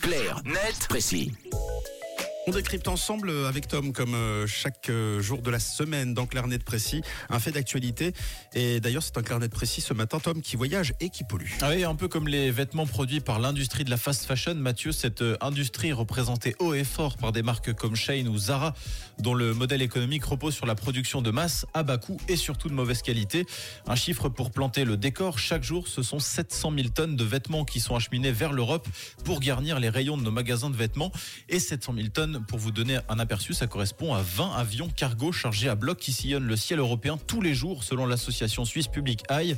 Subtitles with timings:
[0.00, 1.30] Clair, net, précis.
[2.46, 6.58] On décrypte ensemble avec Tom, comme euh, chaque euh, jour de la semaine dans Clarnet
[6.58, 8.12] Précis, un fait d'actualité.
[8.52, 11.48] Et d'ailleurs, c'est un Clarnet Précis ce matin, Tom, qui voyage et qui pollue.
[11.62, 14.92] Ah oui, un peu comme les vêtements produits par l'industrie de la fast fashion, Mathieu,
[14.92, 18.74] cette euh, industrie représentée haut et fort par des marques comme Shane ou Zara,
[19.18, 22.68] dont le modèle économique repose sur la production de masse à bas coût et surtout
[22.68, 23.46] de mauvaise qualité.
[23.86, 27.64] Un chiffre pour planter le décor, chaque jour, ce sont 700 000 tonnes de vêtements
[27.64, 28.86] qui sont acheminés vers l'Europe
[29.24, 31.10] pour garnir les rayons de nos magasins de vêtements.
[31.48, 35.32] Et 700 000 tonnes pour vous donner un aperçu, ça correspond à 20 avions cargo
[35.32, 39.22] chargés à bloc qui sillonnent le ciel européen tous les jours, selon l'association suisse Public
[39.30, 39.56] Eye.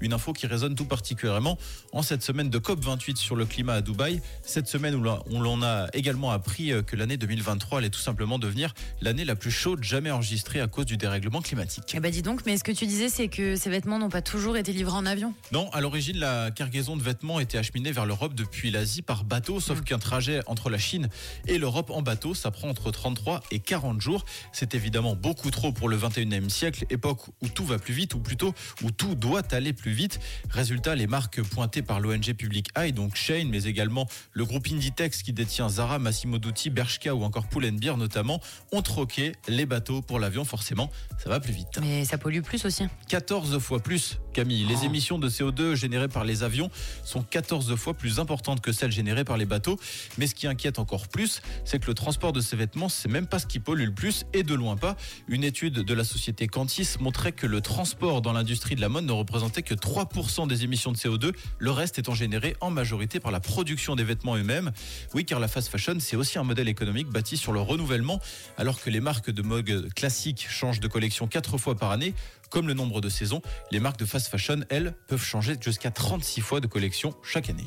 [0.00, 1.58] Une info qui résonne tout particulièrement
[1.92, 4.20] en cette semaine de COP28 sur le climat à Dubaï.
[4.42, 8.38] Cette semaine où on l'en a également appris euh, que l'année 2023 allait tout simplement
[8.38, 11.92] devenir l'année la plus chaude jamais enregistrée à cause du dérèglement climatique.
[11.94, 14.22] Eh ben dis donc, mais ce que tu disais, c'est que ces vêtements n'ont pas
[14.22, 18.06] toujours été livrés en avion Non, à l'origine, la cargaison de vêtements était acheminée vers
[18.06, 19.84] l'Europe depuis l'Asie par bateau, sauf hmm.
[19.84, 21.08] qu'un trajet entre la Chine
[21.46, 24.24] et l'Europe en bateau, ça prend entre 33 et 40 jours.
[24.52, 28.20] C'est évidemment beaucoup trop pour le 21e siècle, époque où tout va plus vite, ou
[28.20, 30.20] plutôt où tout doit aller plus vite.
[30.50, 35.22] Résultat, les marques pointées par l'ONG Public Eye, donc Shane, mais également le groupe Inditex
[35.22, 38.40] qui détient Zara, Massimo Dutti, Bershka ou encore Pull&Bear notamment,
[38.72, 40.44] ont troqué les bateaux pour l'avion.
[40.44, 40.90] Forcément,
[41.22, 41.78] ça va plus vite.
[41.80, 42.84] Mais ça pollue plus aussi.
[43.08, 44.64] 14 fois plus, Camille.
[44.64, 44.86] Les oh.
[44.86, 46.70] émissions de CO2 générées par les avions
[47.04, 49.78] sont 14 fois plus importantes que celles générées par les bateaux.
[50.18, 53.26] Mais ce qui inquiète encore plus, c'est que le transport de ces vêtements c'est même
[53.26, 54.94] pas ce qui pollue le plus et de loin pas.
[55.26, 59.06] Une étude de la société Cantis montrait que le transport dans l'industrie de la mode
[59.06, 63.32] ne représentait que 3% des émissions de CO2, le reste étant généré en majorité par
[63.32, 64.70] la production des vêtements eux-mêmes.
[65.14, 68.20] Oui, car la fast fashion, c'est aussi un modèle économique bâti sur le renouvellement,
[68.56, 72.14] alors que les marques de mode classiques changent de collection 4 fois par année.
[72.50, 76.40] Comme le nombre de saisons, les marques de fast fashion, elles, peuvent changer jusqu'à 36
[76.40, 77.66] fois de collection chaque année.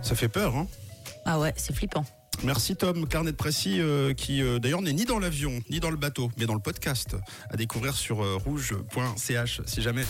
[0.00, 0.66] Ça fait peur, hein?
[1.26, 2.06] Ah ouais, c'est flippant.
[2.44, 5.90] Merci Tom, carnet de précis euh, qui euh, d'ailleurs n'est ni dans l'avion ni dans
[5.90, 7.16] le bateau, mais dans le podcast
[7.50, 10.04] à découvrir sur euh, rouge.ch si jamais.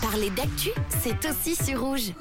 [0.00, 0.70] Parler d'actu,
[1.02, 2.12] c'est aussi sur rouge.